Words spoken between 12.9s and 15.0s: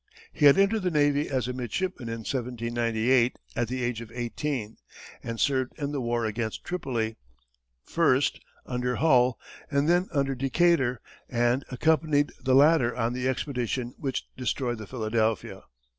on the expedition which destroyed the